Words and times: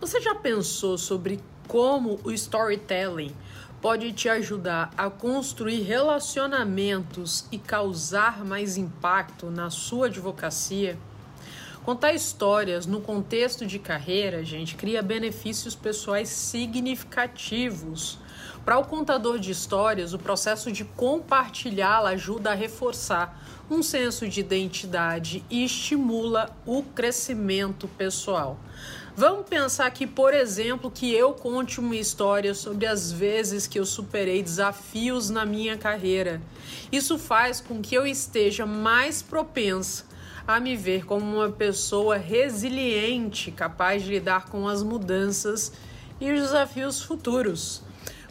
Você 0.00 0.18
já 0.18 0.34
pensou 0.34 0.96
sobre 0.96 1.38
como 1.68 2.18
o 2.24 2.32
storytelling 2.32 3.36
pode 3.82 4.10
te 4.14 4.30
ajudar 4.30 4.90
a 4.96 5.10
construir 5.10 5.82
relacionamentos 5.82 7.44
e 7.52 7.58
causar 7.58 8.42
mais 8.42 8.78
impacto 8.78 9.50
na 9.50 9.68
sua 9.68 10.06
advocacia? 10.06 10.98
Contar 11.84 12.14
histórias 12.14 12.86
no 12.86 13.02
contexto 13.02 13.66
de 13.66 13.78
carreira, 13.78 14.42
gente, 14.42 14.74
cria 14.74 15.02
benefícios 15.02 15.74
pessoais 15.74 16.30
significativos. 16.30 18.18
Para 18.64 18.78
o 18.78 18.84
contador 18.84 19.38
de 19.38 19.50
histórias, 19.50 20.14
o 20.14 20.18
processo 20.18 20.72
de 20.72 20.84
compartilhá-la 20.84 22.10
ajuda 22.10 22.52
a 22.52 22.54
reforçar 22.54 23.38
um 23.70 23.82
senso 23.82 24.26
de 24.26 24.40
identidade 24.40 25.44
e 25.50 25.62
estimula 25.62 26.56
o 26.64 26.82
crescimento 26.82 27.86
pessoal. 27.86 28.58
Vamos 29.16 29.46
pensar 29.48 29.86
aqui, 29.86 30.06
por 30.06 30.32
exemplo, 30.32 30.90
que 30.90 31.12
eu 31.12 31.32
conte 31.34 31.80
uma 31.80 31.96
história 31.96 32.54
sobre 32.54 32.86
as 32.86 33.10
vezes 33.10 33.66
que 33.66 33.78
eu 33.78 33.84
superei 33.84 34.42
desafios 34.42 35.30
na 35.30 35.44
minha 35.44 35.76
carreira. 35.76 36.40
Isso 36.92 37.18
faz 37.18 37.60
com 37.60 37.82
que 37.82 37.94
eu 37.94 38.06
esteja 38.06 38.64
mais 38.64 39.20
propensa 39.20 40.04
a 40.46 40.60
me 40.60 40.76
ver 40.76 41.04
como 41.04 41.36
uma 41.36 41.50
pessoa 41.50 42.16
resiliente, 42.16 43.50
capaz 43.50 44.02
de 44.02 44.10
lidar 44.10 44.46
com 44.48 44.66
as 44.66 44.82
mudanças 44.82 45.72
e 46.20 46.32
os 46.32 46.40
desafios 46.40 47.02
futuros. 47.02 47.82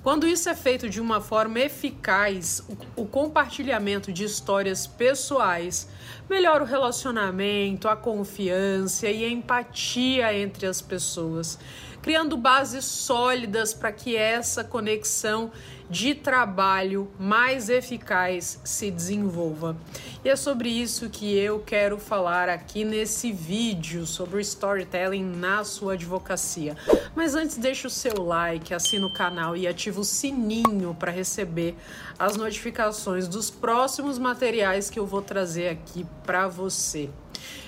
Quando 0.09 0.27
isso 0.27 0.49
é 0.49 0.55
feito 0.55 0.89
de 0.89 0.99
uma 0.99 1.21
forma 1.21 1.59
eficaz, 1.59 2.63
o, 2.67 3.03
o, 3.03 3.05
compartilhamento 3.05 4.11
de 4.11 4.23
histórias 4.23 4.87
pessoais 4.87 5.87
melhora 6.27 6.63
o 6.63 6.65
relacionamento, 6.65 7.87
a 7.87 7.95
confiança 7.95 9.07
e 9.07 9.23
a 9.23 9.29
empatia 9.29 10.33
entre 10.33 10.65
as 10.65 10.81
pessoas, 10.81 11.59
criando 12.01 12.35
bases 12.35 12.85
sólidas 12.85 13.71
para 13.71 13.91
que 13.91 14.15
essa 14.15 14.63
conexão 14.63 15.51
de 15.89 16.13
trabalho 16.13 17.09
mais 17.19 17.69
eficaz 17.69 18.59
se 18.63 18.91
desenvolva. 18.91 19.75
E 20.23 20.29
é 20.29 20.35
sobre 20.35 20.69
isso 20.69 21.09
que 21.09 21.37
eu 21.37 21.59
quero 21.59 21.97
falar 21.97 22.49
aqui 22.49 22.83
nesse 22.83 23.31
vídeo 23.31 24.05
sobre 24.05 24.41
storytelling 24.41 25.23
na 25.23 25.63
sua 25.63 25.93
advocacia. 25.93 26.75
Mas 27.15 27.35
antes, 27.35 27.57
deixa 27.57 27.87
o 27.87 27.91
seu 27.91 28.21
like, 28.21 28.73
assina 28.73 29.07
o 29.07 29.13
canal 29.13 29.55
e 29.55 29.67
ativa 29.67 29.99
o 29.99 30.05
sininho 30.05 30.95
para 30.99 31.11
receber 31.11 31.75
as 32.17 32.35
notificações 32.35 33.27
dos 33.27 33.49
próximos 33.49 34.19
materiais 34.19 34.89
que 34.89 34.99
eu 34.99 35.05
vou 35.05 35.21
trazer 35.21 35.69
aqui 35.69 36.05
para 36.23 36.47
você. 36.47 37.09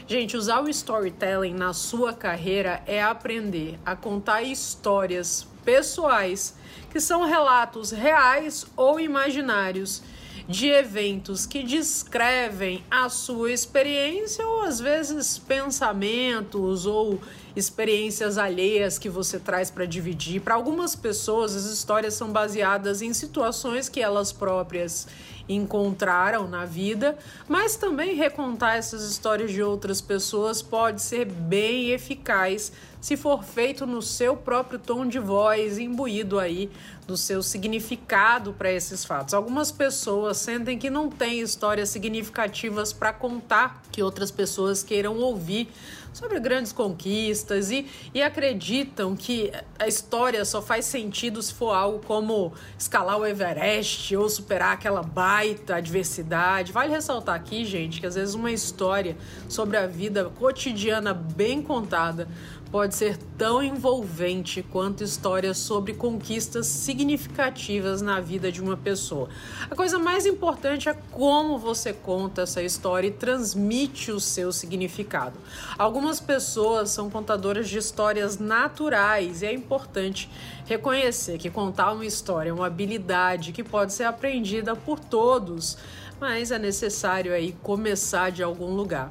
Gente, 0.07 0.35
usar 0.35 0.61
o 0.61 0.69
storytelling 0.69 1.53
na 1.53 1.73
sua 1.73 2.13
carreira 2.13 2.83
é 2.85 3.01
aprender 3.01 3.79
a 3.85 3.95
contar 3.95 4.41
histórias 4.41 5.47
pessoais, 5.63 6.55
que 6.89 6.99
são 6.99 7.25
relatos 7.25 7.91
reais 7.91 8.65
ou 8.75 8.99
imaginários 8.99 10.01
de 10.47 10.67
eventos 10.67 11.45
que 11.45 11.63
descrevem 11.63 12.83
a 12.89 13.07
sua 13.09 13.51
experiência 13.51 14.45
ou 14.45 14.63
às 14.63 14.79
vezes 14.79 15.37
pensamentos 15.37 16.85
ou 16.85 17.21
experiências 17.55 18.37
alheias 18.37 18.97
que 18.97 19.09
você 19.09 19.39
traz 19.39 19.69
para 19.69 19.85
dividir. 19.85 20.41
Para 20.41 20.55
algumas 20.55 20.95
pessoas, 20.95 21.55
as 21.55 21.65
histórias 21.65 22.13
são 22.13 22.31
baseadas 22.31 23.01
em 23.01 23.13
situações 23.13 23.87
que 23.87 24.01
elas 24.01 24.31
próprias 24.31 25.07
encontraram 25.53 26.47
na 26.47 26.65
vida, 26.65 27.17
mas 27.47 27.75
também 27.75 28.15
recontar 28.15 28.75
essas 28.77 29.09
histórias 29.09 29.51
de 29.51 29.61
outras 29.61 30.01
pessoas 30.01 30.61
pode 30.61 31.01
ser 31.01 31.25
bem 31.25 31.91
eficaz 31.91 32.71
se 33.01 33.17
for 33.17 33.43
feito 33.43 33.85
no 33.87 34.01
seu 34.01 34.37
próprio 34.37 34.77
tom 34.77 35.07
de 35.07 35.19
voz, 35.19 35.79
imbuído 35.79 36.39
aí 36.39 36.69
do 37.07 37.17
seu 37.17 37.41
significado 37.41 38.53
para 38.53 38.71
esses 38.71 39.03
fatos. 39.03 39.33
Algumas 39.33 39.71
pessoas 39.71 40.37
sentem 40.37 40.77
que 40.77 40.89
não 40.89 41.09
têm 41.09 41.41
histórias 41.41 41.89
significativas 41.89 42.93
para 42.93 43.11
contar 43.11 43.81
que 43.91 44.03
outras 44.03 44.29
pessoas 44.29 44.83
queiram 44.83 45.17
ouvir 45.17 45.67
sobre 46.13 46.39
grandes 46.39 46.71
conquistas 46.71 47.71
e, 47.71 47.87
e 48.13 48.21
acreditam 48.21 49.15
que 49.15 49.51
a 49.79 49.87
história 49.87 50.43
só 50.43 50.61
faz 50.61 50.85
sentido 50.85 51.41
se 51.41 51.53
for 51.53 51.73
algo 51.73 52.05
como 52.05 52.53
escalar 52.77 53.17
o 53.17 53.25
Everest 53.25 54.15
ou 54.15 54.29
superar 54.29 54.73
aquela 54.73 55.01
baita 55.01 55.75
adversidade. 55.75 56.71
Vale 56.71 56.91
ressaltar 56.91 57.35
aqui, 57.35 57.65
gente, 57.65 57.99
que 57.99 58.05
às 58.05 58.15
vezes 58.15 58.35
uma 58.35 58.51
história 58.51 59.17
sobre 59.47 59.77
a 59.77 59.87
vida 59.87 60.25
cotidiana 60.37 61.13
bem 61.13 61.61
contada 61.61 62.27
pode 62.71 62.95
ser 62.95 63.17
tão 63.37 63.61
envolvente 63.61 64.63
quanto 64.63 65.03
histórias 65.03 65.57
sobre 65.57 65.93
conquistas 65.93 66.67
significativas 66.67 68.01
na 68.01 68.21
vida 68.21 68.49
de 68.49 68.61
uma 68.61 68.77
pessoa. 68.77 69.27
A 69.69 69.75
coisa 69.75 69.99
mais 69.99 70.25
importante 70.25 70.87
é 70.87 70.93
como 71.11 71.59
você 71.59 71.91
conta 71.91 72.43
essa 72.43 72.63
história 72.63 73.09
e 73.09 73.11
transmite 73.11 74.11
o 74.11 74.21
seu 74.21 74.53
significado. 74.53 75.37
Algumas 75.77 76.21
pessoas 76.21 76.91
são 76.91 77.09
contadoras 77.09 77.67
de 77.67 77.77
histórias 77.77 78.39
naturais 78.39 79.41
e 79.41 79.47
é 79.47 79.53
importante 79.53 80.29
reconhecer 80.65 81.37
que 81.37 81.49
contar 81.49 81.91
uma 81.91 82.05
história 82.05 82.51
é 82.51 82.53
uma 82.53 82.67
habilidade 82.67 83.51
que 83.51 83.63
pode 83.63 83.91
ser 83.91 84.05
aprendida 84.05 84.75
por 84.75 84.97
todos, 84.97 85.77
mas 86.21 86.51
é 86.51 86.57
necessário 86.57 87.33
aí 87.33 87.53
começar 87.61 88.31
de 88.31 88.41
algum 88.41 88.73
lugar. 88.73 89.09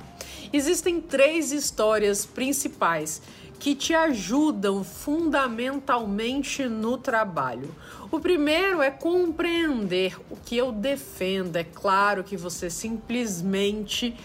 Existem 0.53 1.01
três 1.01 1.53
histórias 1.53 2.25
principais 2.25 3.21
que 3.61 3.75
te 3.75 3.93
ajudam 3.93 4.83
fundamentalmente 4.83 6.67
no 6.67 6.97
trabalho. 6.97 7.73
O 8.11 8.19
primeiro 8.19 8.81
é 8.81 8.91
compreender 8.91 10.17
o 10.31 10.37
que 10.37 10.57
eu 10.57 10.73
defendo. 10.73 11.57
É 11.57 11.63
claro 11.63 12.25
que 12.25 12.39
você 12.39 12.71
simplesmente 12.71 14.17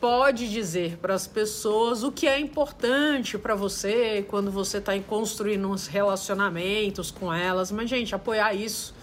pode 0.00 0.48
dizer 0.48 0.96
para 0.98 1.12
as 1.12 1.26
pessoas 1.26 2.04
o 2.04 2.12
que 2.12 2.28
é 2.28 2.38
importante 2.38 3.36
para 3.36 3.56
você 3.56 4.24
quando 4.28 4.50
você 4.50 4.78
está 4.78 4.96
construindo 5.00 5.68
uns 5.68 5.88
relacionamentos 5.88 7.10
com 7.10 7.34
elas, 7.34 7.72
mas 7.72 7.90
gente, 7.90 8.14
apoiar 8.14 8.54
isso 8.54 8.94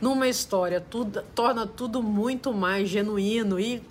numa 0.00 0.28
história 0.28 0.80
tudo, 0.80 1.24
torna 1.34 1.66
tudo 1.66 2.02
muito 2.02 2.52
mais 2.52 2.88
genuíno 2.88 3.58
e 3.58 3.82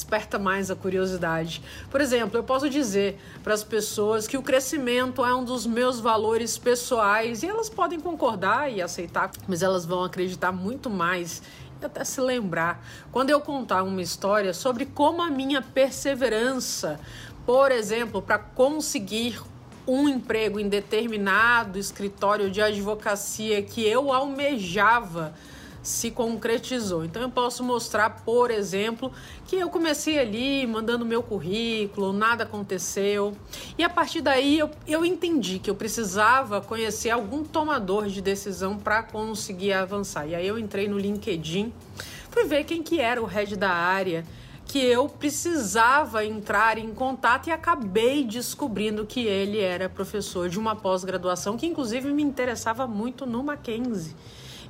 desperta 0.00 0.38
mais 0.38 0.70
a 0.70 0.76
curiosidade. 0.76 1.62
Por 1.90 2.00
exemplo, 2.00 2.38
eu 2.38 2.42
posso 2.42 2.70
dizer 2.70 3.20
para 3.42 3.52
as 3.52 3.62
pessoas 3.62 4.26
que 4.26 4.38
o 4.38 4.42
crescimento 4.42 5.24
é 5.24 5.34
um 5.34 5.44
dos 5.44 5.66
meus 5.66 6.00
valores 6.00 6.56
pessoais 6.56 7.42
e 7.42 7.46
elas 7.46 7.68
podem 7.68 8.00
concordar 8.00 8.72
e 8.72 8.80
aceitar, 8.80 9.30
mas 9.46 9.62
elas 9.62 9.84
vão 9.84 10.02
acreditar 10.02 10.52
muito 10.52 10.88
mais 10.88 11.42
e 11.80 11.84
até 11.84 12.02
se 12.04 12.20
lembrar 12.20 12.84
quando 13.12 13.30
eu 13.30 13.40
contar 13.40 13.82
uma 13.82 14.02
história 14.02 14.54
sobre 14.54 14.86
como 14.86 15.22
a 15.22 15.30
minha 15.30 15.60
perseverança, 15.60 16.98
por 17.44 17.70
exemplo, 17.70 18.22
para 18.22 18.38
conseguir 18.38 19.40
um 19.86 20.08
emprego 20.08 20.58
em 20.58 20.68
determinado 20.68 21.78
escritório 21.78 22.50
de 22.50 22.62
advocacia 22.62 23.62
que 23.62 23.86
eu 23.86 24.12
almejava 24.12 25.34
se 25.82 26.10
concretizou. 26.10 27.04
Então 27.04 27.22
eu 27.22 27.30
posso 27.30 27.64
mostrar, 27.64 28.22
por 28.24 28.50
exemplo, 28.50 29.12
que 29.46 29.56
eu 29.56 29.70
comecei 29.70 30.18
ali 30.18 30.66
mandando 30.66 31.04
meu 31.04 31.22
currículo, 31.22 32.12
nada 32.12 32.44
aconteceu. 32.44 33.36
E 33.78 33.84
a 33.84 33.88
partir 33.88 34.20
daí 34.20 34.58
eu, 34.58 34.70
eu 34.86 35.04
entendi 35.04 35.58
que 35.58 35.70
eu 35.70 35.74
precisava 35.74 36.60
conhecer 36.60 37.10
algum 37.10 37.44
tomador 37.44 38.06
de 38.06 38.20
decisão 38.20 38.76
para 38.76 39.02
conseguir 39.02 39.72
avançar. 39.72 40.26
E 40.26 40.34
aí 40.34 40.46
eu 40.46 40.58
entrei 40.58 40.88
no 40.88 40.98
LinkedIn, 40.98 41.72
fui 42.30 42.44
ver 42.44 42.64
quem 42.64 42.82
que 42.82 43.00
era 43.00 43.20
o 43.22 43.26
head 43.26 43.56
da 43.56 43.70
área 43.70 44.24
que 44.70 44.78
eu 44.78 45.08
precisava 45.08 46.24
entrar 46.24 46.78
em 46.78 46.94
contato 46.94 47.48
e 47.48 47.50
acabei 47.50 48.22
descobrindo 48.22 49.04
que 49.04 49.26
ele 49.26 49.58
era 49.58 49.88
professor 49.88 50.48
de 50.48 50.60
uma 50.60 50.76
pós-graduação 50.76 51.56
que 51.56 51.66
inclusive 51.66 52.12
me 52.12 52.22
interessava 52.22 52.86
muito 52.86 53.26
no 53.26 53.42
Mackenzie. 53.42 54.14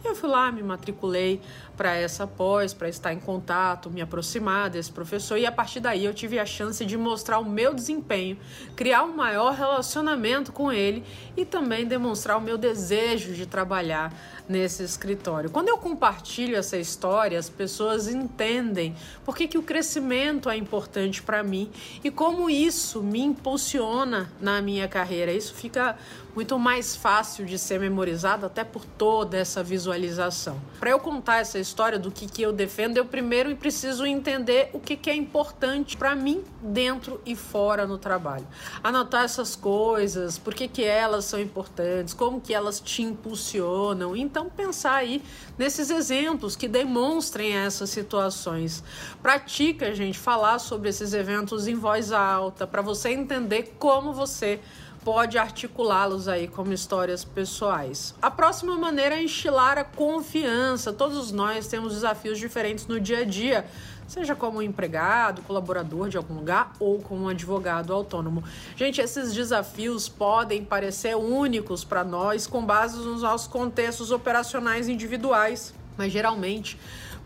Eu 0.02 0.14
fui 0.14 0.30
lá, 0.30 0.50
me 0.50 0.62
matriculei 0.62 1.42
para 1.76 1.94
essa 1.94 2.26
pós, 2.26 2.72
para 2.72 2.88
estar 2.88 3.12
em 3.12 3.20
contato, 3.20 3.90
me 3.90 4.00
aproximar 4.00 4.70
desse 4.70 4.90
professor 4.90 5.36
e 5.36 5.44
a 5.44 5.52
partir 5.52 5.80
daí 5.80 6.04
eu 6.04 6.14
tive 6.14 6.38
a 6.38 6.46
chance 6.46 6.84
de 6.84 6.96
mostrar 6.96 7.38
o 7.38 7.44
meu 7.44 7.74
desempenho, 7.74 8.38
criar 8.74 9.04
um 9.04 9.14
maior 9.14 9.52
relacionamento 9.52 10.52
com 10.52 10.72
ele 10.72 11.04
e 11.36 11.44
também 11.44 11.86
demonstrar 11.86 12.38
o 12.38 12.40
meu 12.40 12.56
desejo 12.56 13.34
de 13.34 13.44
trabalhar 13.44 14.12
nesse 14.50 14.82
escritório. 14.82 15.48
Quando 15.48 15.68
eu 15.68 15.78
compartilho 15.78 16.56
essa 16.56 16.76
história, 16.76 17.38
as 17.38 17.48
pessoas 17.48 18.08
entendem 18.08 18.96
por 19.24 19.36
que, 19.36 19.46
que 19.46 19.56
o 19.56 19.62
crescimento 19.62 20.50
é 20.50 20.56
importante 20.56 21.22
para 21.22 21.42
mim 21.42 21.70
e 22.02 22.10
como 22.10 22.50
isso 22.50 23.00
me 23.00 23.20
impulsiona 23.20 24.30
na 24.40 24.60
minha 24.60 24.88
carreira. 24.88 25.32
Isso 25.32 25.54
fica 25.54 25.96
muito 26.34 26.58
mais 26.58 26.94
fácil 26.96 27.44
de 27.44 27.58
ser 27.58 27.80
memorizado, 27.80 28.46
até 28.46 28.64
por 28.64 28.84
toda 28.84 29.36
essa 29.36 29.62
visualização. 29.62 30.60
Para 30.78 30.90
eu 30.90 30.98
contar 30.98 31.38
essa 31.38 31.58
história 31.58 31.98
do 31.98 32.10
que, 32.10 32.26
que 32.26 32.42
eu 32.42 32.52
defendo, 32.52 32.96
eu 32.96 33.04
primeiro 33.04 33.54
preciso 33.56 34.06
entender 34.06 34.70
o 34.72 34.80
que, 34.80 34.96
que 34.96 35.10
é 35.10 35.14
importante 35.14 35.96
para 35.96 36.14
mim 36.14 36.44
dentro 36.62 37.20
e 37.26 37.34
fora 37.34 37.86
no 37.86 37.98
trabalho. 37.98 38.46
Anotar 38.82 39.24
essas 39.24 39.56
coisas, 39.56 40.38
por 40.38 40.54
que, 40.54 40.68
que 40.68 40.84
elas 40.84 41.24
são 41.24 41.40
importantes, 41.40 42.14
como 42.14 42.40
que 42.40 42.54
elas 42.54 42.80
te 42.80 43.02
impulsionam. 43.02 44.16
Então, 44.16 44.39
pensar 44.48 44.94
aí 44.94 45.22
nesses 45.58 45.90
exemplos 45.90 46.56
que 46.56 46.68
demonstrem 46.68 47.56
essas 47.56 47.90
situações. 47.90 48.82
Pratica, 49.22 49.94
gente, 49.94 50.18
falar 50.18 50.58
sobre 50.58 50.88
esses 50.88 51.12
eventos 51.12 51.66
em 51.68 51.74
voz 51.74 52.12
alta, 52.12 52.66
para 52.66 52.82
você 52.82 53.10
entender 53.10 53.74
como 53.78 54.12
você 54.12 54.60
pode 55.04 55.38
articulá-los 55.38 56.28
aí 56.28 56.46
como 56.46 56.72
histórias 56.72 57.24
pessoais. 57.24 58.14
A 58.20 58.30
próxima 58.30 58.76
maneira 58.76 59.16
é 59.16 59.22
enchilar 59.22 59.78
a 59.78 59.84
confiança. 59.84 60.92
Todos 60.92 61.32
nós 61.32 61.66
temos 61.66 61.94
desafios 61.94 62.38
diferentes 62.38 62.86
no 62.86 63.00
dia 63.00 63.20
a 63.20 63.24
dia, 63.24 63.66
seja 64.10 64.34
como 64.34 64.60
empregado, 64.60 65.40
colaborador 65.42 66.08
de 66.08 66.16
algum 66.16 66.34
lugar 66.34 66.72
ou 66.80 66.98
como 66.98 67.28
advogado 67.28 67.92
autônomo. 67.92 68.42
Gente, 68.74 69.00
esses 69.00 69.32
desafios 69.32 70.08
podem 70.08 70.64
parecer 70.64 71.14
únicos 71.16 71.84
para 71.84 72.02
nós 72.02 72.44
com 72.44 72.66
base 72.66 72.96
nos 72.96 73.22
nossos 73.22 73.46
contextos 73.46 74.10
operacionais 74.10 74.88
individuais, 74.88 75.72
mas 75.96 76.10
geralmente 76.10 76.76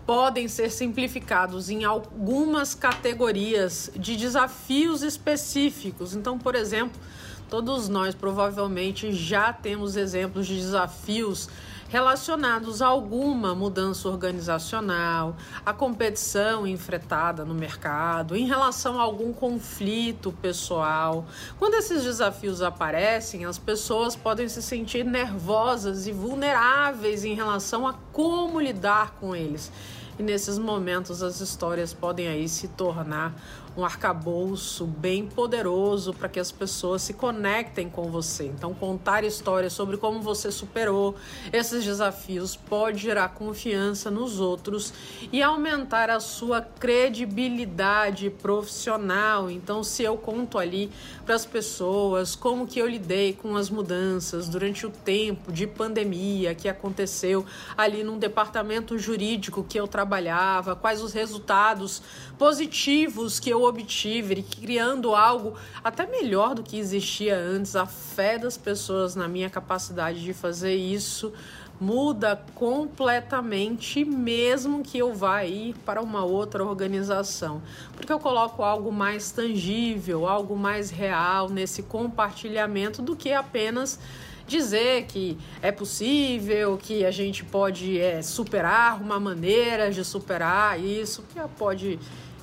podem 0.05 0.47
ser 0.47 0.71
simplificados 0.71 1.71
em 1.71 1.85
algumas 1.85 2.75
categorias 2.75 3.91
de 3.97 4.15
desafios 4.15 5.03
específicos. 5.03 6.15
Então, 6.15 6.39
por 6.39 6.55
exemplo, 6.55 7.01
Todos 7.49 7.89
nós 7.89 8.15
provavelmente 8.15 9.13
já 9.13 9.53
temos 9.53 9.97
exemplos 9.97 10.47
de 10.47 10.57
desafios 10.57 11.49
relacionados 11.95 12.83
a 12.83 12.89
alguma 12.89 13.55
mudança 13.55 14.09
organizacional, 14.09 15.37
a 15.65 15.73
competição 15.73 16.67
enfrentada 16.67 17.45
no 17.45 17.55
mercado, 17.55 18.37
em 18.37 18.49
relação 18.49 18.99
a 18.99 19.03
algum 19.05 19.33
conflito 19.33 20.33
pessoal. 20.33 21.25
Quando 21.57 21.75
esses 21.75 22.03
desafios 22.03 22.63
aparecem, 22.63 23.45
as 23.45 23.59
pessoas 23.59 24.17
podem 24.17 24.49
se 24.49 24.61
sentir 24.61 25.05
nervosas 25.05 26.09
e 26.09 26.13
vulneráveis 26.13 27.25
em 27.25 27.35
relação 27.35 27.87
a 27.87 27.93
como 28.13 28.59
lidar 28.59 29.13
com 29.21 29.37
eles. 29.37 29.71
E 30.19 30.23
nesses 30.23 30.59
momentos 30.59 31.23
as 31.23 31.41
histórias 31.41 31.93
podem 31.93 32.27
aí 32.27 32.49
se 32.49 32.69
tornar 32.69 33.35
um 33.77 33.85
arcabouço 33.85 34.87
bem 34.87 35.27
poderoso 35.27 36.15
para 36.15 36.29
que 36.29 36.39
as 36.39 36.53
pessoas 36.53 37.03
se 37.03 37.13
conectem 37.13 37.91
com 37.91 38.11
você. 38.11 38.47
Então, 38.47 38.73
contar 38.73 39.25
histórias 39.25 39.73
sobre 39.73 39.97
como 39.97 40.21
você 40.21 40.53
superou 40.53 41.17
esses 41.53 41.83
desafios 41.85 42.57
pode 42.57 42.99
gerar 42.99 43.29
confiança 43.29 44.11
nos 44.11 44.41
outros 44.41 44.93
e 45.33 45.43
aumentar 45.43 46.11
a 46.11 46.19
sua 46.19 46.61
credibilidade 46.61 48.31
profissional. 48.31 49.51
Então, 49.51 49.85
se 49.85 50.03
eu 50.03 50.17
conto 50.17 50.59
ali 50.59 50.91
para 51.25 51.35
as 51.35 51.47
pessoas 51.47 52.35
como 52.35 52.67
que 52.67 52.79
eu 52.79 52.89
lidei 52.89 53.33
com 53.33 53.57
as 53.57 53.71
mudanças 53.71 54.49
durante 54.49 54.87
o 54.87 54.91
tempo 54.91 55.53
de 55.53 55.67
pandemia 55.67 56.55
que 56.55 56.69
aconteceu 56.69 57.45
ali 57.77 58.03
num 58.03 58.19
departamento 58.19 58.99
jurídico 58.99 59.65
que 59.65 59.79
eu 59.79 59.87
trabalhava, 59.87 60.75
quais 60.75 61.03
os 61.03 61.13
resultados 61.13 62.03
positivos 62.39 63.39
que 63.39 63.51
eu 63.51 63.63
obtive, 63.63 64.43
criando 64.43 65.15
algo 65.15 65.55
até 65.83 66.07
melhor 66.07 66.55
do 66.55 66.63
que 66.63 66.79
existia 66.79 67.37
antes. 67.37 67.77
A 67.77 67.87
fé 67.87 68.39
das 68.39 68.57
pessoas 68.57 69.15
na 69.15 69.29
minha 69.29 69.51
capacidade 69.51 70.23
de 70.23 70.33
fazer 70.33 70.75
isso 70.75 71.33
muda 71.81 72.41
completamente, 72.55 74.05
mesmo 74.05 74.83
que 74.83 74.99
eu 74.99 75.13
vá 75.13 75.45
ir 75.45 75.75
para 75.85 76.01
uma 76.01 76.25
outra 76.25 76.65
organização, 76.65 77.61
porque 77.97 78.13
eu 78.13 78.21
coloco 78.21 78.63
algo 78.63 78.93
mais 78.93 79.31
tangível, 79.31 80.27
algo 80.27 80.57
mais 80.57 80.91
real 80.91 81.49
nesse 81.49 81.83
compartilhamento 81.83 83.03
do 83.03 83.17
que 83.17 83.33
apenas 83.33 83.99
dizer 84.47 85.07
que 85.07 85.39
é 85.63 85.73
possível, 85.73 86.77
que 86.77 87.05
a 87.05 87.11
gente 87.11 87.45
pode 87.45 87.99
é, 87.99 88.23
superar 88.23 89.01
uma 89.01 89.19
maneira 89.19 89.91
de 89.91 90.05
superar 90.05 90.79
isso, 90.79 91.25
que 91.33 91.41
pode 91.57 91.99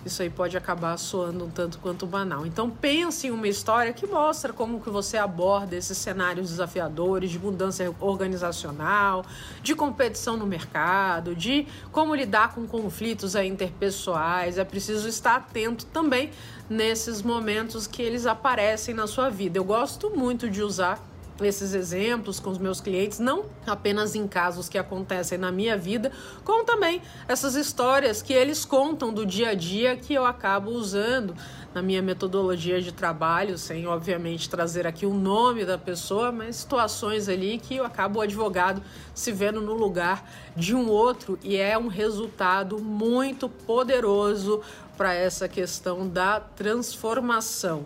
isso 0.06 0.22
aí 0.22 0.30
pode 0.30 0.58
acabar 0.58 0.98
soando 0.98 1.46
um 1.46 1.50
tanto 1.50 1.78
quanto 1.80 2.06
banal. 2.06 2.46
Então 2.46 2.70
pense 2.70 3.28
em 3.28 3.32
uma 3.32 3.48
história 3.48 3.94
que 3.94 4.08
mostra 4.08 4.52
como 4.52 4.80
que 4.82 4.90
você 4.90 5.18
aborda 5.18 5.76
esses 5.76 5.98
cenários 5.98 6.50
desafiadores 6.50 7.30
de 7.30 7.38
mudança 7.38 7.84
organizacional, 8.00 9.24
de 9.62 9.76
competição 9.76 10.36
no 10.38 10.46
mercado, 10.46 11.36
de 11.36 11.68
como 11.92 12.16
lidar 12.16 12.54
com 12.56 12.66
conflitos 12.66 13.36
interpessoais. 13.36 14.58
É 14.58 14.64
preciso 14.64 15.08
estar 15.08 15.36
atento 15.36 15.86
também 15.86 16.32
nesses 16.70 17.22
momentos 17.22 17.86
que 17.86 18.02
eles 18.02 18.26
aparecem 18.26 18.96
na 18.96 19.06
sua 19.06 19.30
vida. 19.30 19.58
Eu 19.60 19.64
gosto 19.64 20.10
muito 20.10 20.50
de 20.50 20.62
usar 20.62 21.11
esses 21.42 21.74
exemplos 21.74 22.40
com 22.40 22.50
os 22.50 22.58
meus 22.58 22.80
clientes, 22.82 23.20
não 23.20 23.46
apenas 23.66 24.16
em 24.16 24.28
casos 24.28 24.70
que 24.70 24.78
acontecem 24.78 25.38
na 25.38 25.52
minha 25.52 25.78
vida, 25.78 26.12
como 26.44 26.64
também 26.64 27.02
essas 27.28 27.56
histórias 27.56 28.22
que 28.22 28.34
eles 28.34 28.66
contam 28.66 29.14
do 29.14 29.26
dia 29.26 29.50
a 29.50 29.54
dia 29.54 29.96
que 29.96 30.14
eu 30.14 30.26
acabo 30.26 30.72
usando 30.72 31.36
na 31.74 31.82
minha 31.82 32.02
metodologia 32.02 32.82
de 32.82 32.92
trabalho, 32.92 33.58
sem 33.58 33.88
obviamente 33.88 34.50
trazer 34.50 34.86
aqui 34.86 35.06
o 35.06 35.14
nome 35.14 35.66
da 35.66 35.78
pessoa, 35.78 36.32
mas 36.32 36.58
situações 36.58 37.30
ali 37.30 37.58
que 37.58 37.78
eu 37.78 37.86
acabo 37.86 38.20
o 38.20 38.22
advogado 38.22 38.82
se 39.14 39.32
vendo 39.32 39.62
no 39.62 39.74
lugar 39.74 40.30
de 40.56 40.76
um 40.76 40.90
outro 40.90 41.40
e 41.42 41.56
é 41.56 41.78
um 41.78 41.88
resultado 41.88 42.78
muito 42.80 43.48
poderoso 43.48 44.62
para 44.98 45.14
essa 45.14 45.48
questão 45.48 46.08
da 46.08 46.40
transformação. 46.40 47.86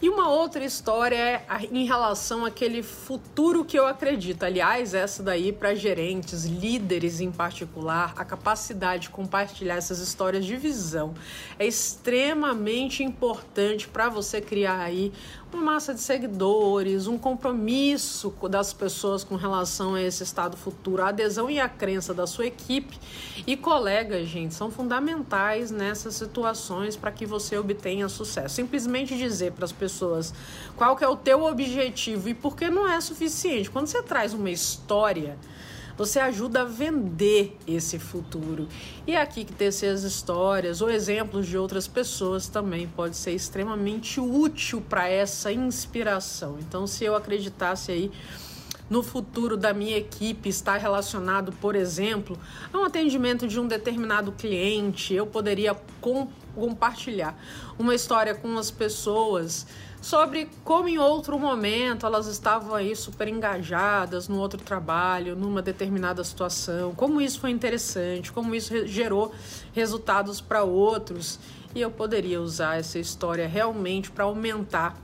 E 0.00 0.08
uma 0.08 0.28
outra 0.28 0.64
história 0.64 1.16
é 1.16 1.42
em 1.72 1.84
relação 1.84 2.44
àquele 2.44 2.84
futuro 2.84 3.64
que 3.64 3.76
eu 3.76 3.84
acredito. 3.84 4.44
Aliás, 4.44 4.94
essa 4.94 5.24
daí 5.24 5.52
para 5.52 5.74
gerentes, 5.74 6.44
líderes 6.44 7.20
em 7.20 7.32
particular, 7.32 8.14
a 8.16 8.24
capacidade 8.24 9.02
de 9.02 9.10
compartilhar 9.10 9.74
essas 9.74 9.98
histórias 9.98 10.44
de 10.44 10.56
visão 10.56 11.14
é 11.58 11.66
extremamente 11.66 13.02
importante 13.02 13.88
para 13.88 14.08
você 14.08 14.40
criar 14.40 14.78
aí 14.78 15.12
uma 15.52 15.62
massa 15.62 15.94
de 15.94 16.00
seguidores, 16.00 17.06
um 17.06 17.16
compromisso 17.16 18.32
das 18.50 18.72
pessoas 18.72 19.24
com 19.24 19.34
relação 19.34 19.94
a 19.94 20.02
esse 20.02 20.22
estado 20.22 20.56
futuro, 20.56 21.02
a 21.02 21.08
adesão 21.08 21.48
e 21.48 21.58
a 21.58 21.68
crença 21.68 22.12
da 22.12 22.26
sua 22.26 22.46
equipe 22.46 22.98
e 23.46 23.56
colegas, 23.56 24.28
gente, 24.28 24.54
são 24.54 24.70
fundamentais 24.70 25.70
nessas 25.70 26.14
situações 26.14 26.96
para 26.96 27.10
que 27.10 27.24
você 27.24 27.56
obtenha 27.56 28.08
sucesso. 28.08 28.56
Simplesmente 28.56 29.16
dizer 29.16 29.52
para 29.52 29.64
as 29.64 29.72
pessoas 29.72 30.34
qual 30.76 30.96
que 30.96 31.04
é 31.04 31.08
o 31.08 31.16
teu 31.16 31.44
objetivo 31.44 32.28
e 32.28 32.34
por 32.34 32.54
que 32.54 32.68
não 32.68 32.86
é 32.86 33.00
suficiente. 33.00 33.70
Quando 33.70 33.86
você 33.86 34.02
traz 34.02 34.34
uma 34.34 34.50
história, 34.50 35.38
você 35.98 36.20
ajuda 36.20 36.62
a 36.62 36.64
vender 36.64 37.58
esse 37.66 37.98
futuro. 37.98 38.68
E 39.04 39.16
é 39.16 39.20
aqui 39.20 39.44
que 39.44 39.52
tecer 39.52 39.92
as 39.92 40.04
histórias 40.04 40.80
ou 40.80 40.88
exemplos 40.88 41.44
de 41.48 41.58
outras 41.58 41.88
pessoas 41.88 42.46
também 42.46 42.86
pode 42.86 43.16
ser 43.16 43.32
extremamente 43.32 44.20
útil 44.20 44.80
para 44.80 45.08
essa 45.08 45.52
inspiração. 45.52 46.56
Então, 46.60 46.86
se 46.86 47.04
eu 47.04 47.16
acreditasse 47.16 47.90
aí 47.90 48.12
no 48.88 49.02
futuro 49.02 49.56
da 49.56 49.74
minha 49.74 49.98
equipe 49.98 50.48
está 50.48 50.76
relacionado, 50.76 51.52
por 51.60 51.74
exemplo, 51.74 52.38
a 52.72 52.78
um 52.78 52.84
atendimento 52.84 53.48
de 53.48 53.58
um 53.58 53.66
determinado 53.66 54.30
cliente, 54.32 55.12
eu 55.12 55.26
poderia 55.26 55.76
com, 56.00 56.28
compartilhar 56.54 57.36
uma 57.76 57.94
história 57.94 58.34
com 58.36 58.56
as 58.56 58.70
pessoas 58.70 59.66
sobre 60.00 60.48
como 60.64 60.88
em 60.88 60.98
outro 60.98 61.38
momento 61.38 62.06
elas 62.06 62.26
estavam 62.26 62.74
aí 62.74 62.94
super 62.94 63.28
engajadas 63.28 64.28
no 64.28 64.38
outro 64.38 64.58
trabalho, 64.58 65.36
numa 65.36 65.60
determinada 65.60 66.22
situação, 66.24 66.94
como 66.94 67.20
isso 67.20 67.40
foi 67.40 67.50
interessante, 67.50 68.32
como 68.32 68.54
isso 68.54 68.86
gerou 68.86 69.32
resultados 69.72 70.40
para 70.40 70.62
outros. 70.62 71.38
E 71.74 71.80
eu 71.80 71.90
poderia 71.90 72.40
usar 72.40 72.78
essa 72.78 72.98
história 72.98 73.46
realmente 73.46 74.10
para 74.10 74.24
aumentar 74.24 74.96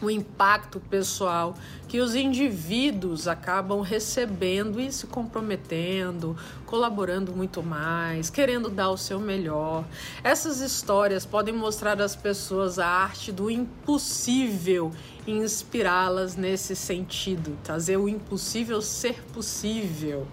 o 0.00 0.10
impacto 0.10 0.80
pessoal 0.80 1.54
que 1.88 2.00
os 2.00 2.14
indivíduos 2.14 3.26
acabam 3.26 3.80
recebendo 3.80 4.80
e 4.80 4.92
se 4.92 5.06
comprometendo, 5.06 6.36
colaborando 6.66 7.32
muito 7.32 7.62
mais, 7.62 8.30
querendo 8.30 8.68
dar 8.68 8.90
o 8.90 8.96
seu 8.96 9.18
melhor. 9.18 9.84
Essas 10.22 10.60
histórias 10.60 11.24
podem 11.24 11.54
mostrar 11.54 12.00
às 12.00 12.14
pessoas 12.14 12.78
a 12.78 12.86
arte 12.86 13.32
do 13.32 13.50
impossível 13.50 14.92
e 15.26 15.32
inspirá-las 15.32 16.36
nesse 16.36 16.76
sentido, 16.76 17.56
trazer 17.64 17.96
o 17.96 18.08
impossível 18.08 18.80
ser 18.80 19.22
possível. 19.32 20.26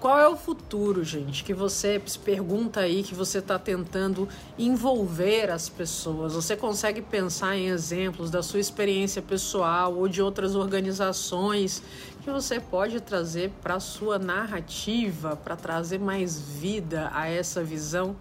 Qual 0.00 0.18
é 0.18 0.26
o 0.26 0.34
futuro, 0.34 1.04
gente, 1.04 1.44
que 1.44 1.52
você 1.52 2.00
se 2.06 2.18
pergunta 2.18 2.80
aí, 2.80 3.02
que 3.02 3.14
você 3.14 3.36
está 3.36 3.58
tentando 3.58 4.26
envolver 4.58 5.50
as 5.50 5.68
pessoas? 5.68 6.32
Você 6.32 6.56
consegue 6.56 7.02
pensar 7.02 7.54
em 7.54 7.66
exemplos 7.66 8.30
da 8.30 8.42
sua 8.42 8.60
experiência 8.60 9.20
pessoal 9.20 9.94
ou 9.94 10.08
de 10.08 10.22
outras 10.22 10.54
organizações 10.54 11.82
que 12.22 12.30
você 12.30 12.58
pode 12.58 12.98
trazer 13.00 13.52
para 13.62 13.74
a 13.74 13.80
sua 13.80 14.18
narrativa, 14.18 15.36
para 15.36 15.54
trazer 15.54 16.00
mais 16.00 16.40
vida 16.40 17.10
a 17.12 17.28
essa 17.28 17.62
visão? 17.62 18.16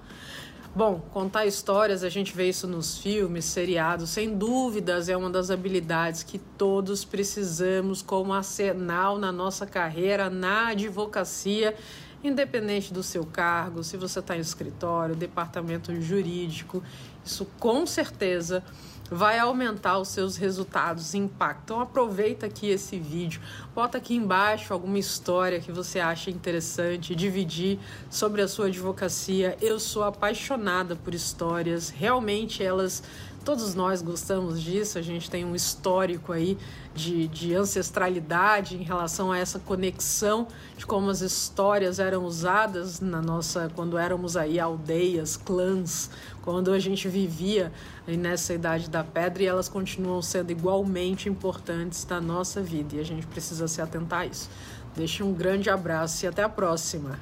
Bom, 0.75 1.01
contar 1.11 1.47
histórias, 1.47 2.03
a 2.03 2.09
gente 2.09 2.35
vê 2.35 2.47
isso 2.47 2.67
nos 2.67 2.99
filmes, 2.99 3.45
seriados, 3.45 4.11
sem 4.11 4.37
dúvidas 4.37 5.09
é 5.09 5.17
uma 5.17 5.29
das 5.29 5.49
habilidades 5.49 6.21
que 6.21 6.37
todos 6.37 7.03
precisamos 7.03 8.03
como 8.03 8.31
arsenal 8.31 9.17
na 9.17 9.31
nossa 9.31 9.65
carreira, 9.65 10.29
na 10.29 10.67
advocacia, 10.67 11.75
independente 12.23 12.93
do 12.93 13.01
seu 13.01 13.25
cargo, 13.25 13.83
se 13.83 13.97
você 13.97 14.19
está 14.19 14.35
em 14.35 14.41
escritório, 14.41 15.15
departamento 15.15 15.93
jurídico, 16.01 16.83
isso 17.23 17.45
com 17.59 17.85
certeza 17.85 18.63
vai 19.11 19.39
aumentar 19.39 19.97
os 19.97 20.09
seus 20.09 20.37
resultados 20.37 21.13
e 21.13 21.17
impacto. 21.17 21.61
Então 21.63 21.81
aproveita 21.81 22.45
aqui 22.45 22.67
esse 22.67 22.99
vídeo, 22.99 23.41
bota 23.73 23.97
aqui 23.97 24.15
embaixo 24.15 24.73
alguma 24.73 24.99
história 24.99 25.59
que 25.59 25.71
você 25.71 25.99
acha 25.99 26.29
interessante, 26.29 27.15
dividir 27.15 27.79
sobre 28.09 28.41
a 28.41 28.47
sua 28.47 28.67
advocacia. 28.67 29.57
Eu 29.61 29.79
sou 29.79 30.03
apaixonada 30.03 30.95
por 30.95 31.13
histórias, 31.13 31.89
realmente 31.89 32.63
elas 32.63 33.01
todos 33.43 33.73
nós 33.73 34.01
gostamos 34.01 34.61
disso, 34.61 34.97
a 34.97 35.01
gente 35.01 35.29
tem 35.29 35.45
um 35.45 35.55
histórico 35.55 36.31
aí 36.31 36.57
de, 36.93 37.27
de 37.27 37.55
ancestralidade 37.55 38.75
em 38.75 38.83
relação 38.83 39.31
a 39.31 39.37
essa 39.37 39.59
conexão 39.59 40.47
de 40.77 40.85
como 40.85 41.09
as 41.09 41.21
histórias 41.21 41.99
eram 41.99 42.25
usadas 42.25 42.99
na 42.99 43.21
nossa 43.21 43.71
quando 43.75 43.97
éramos 43.97 44.35
aí 44.35 44.59
aldeias, 44.59 45.37
clãs, 45.37 46.09
quando 46.41 46.71
a 46.71 46.79
gente 46.79 47.07
vivia 47.07 47.71
nessa 48.07 48.53
idade 48.53 48.89
da 48.89 49.03
pedra 49.03 49.43
e 49.43 49.45
elas 49.45 49.69
continuam 49.69 50.21
sendo 50.21 50.51
igualmente 50.51 51.29
importantes 51.29 52.05
na 52.07 52.19
nossa 52.19 52.61
vida 52.61 52.95
e 52.95 52.99
a 52.99 53.05
gente 53.05 53.25
precisa 53.27 53.67
se 53.67 53.81
atentar 53.81 54.21
a 54.21 54.25
isso. 54.25 54.49
Deixe 54.95 55.23
um 55.23 55.33
grande 55.33 55.69
abraço 55.69 56.25
e 56.25 56.27
até 56.27 56.43
a 56.43 56.49
próxima. 56.49 57.19